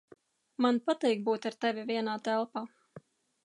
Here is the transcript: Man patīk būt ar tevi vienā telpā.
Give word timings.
Man 0.65 0.79
patīk 0.87 1.21
būt 1.29 1.47
ar 1.51 1.59
tevi 1.67 1.87
vienā 1.93 2.19
telpā. 2.31 2.69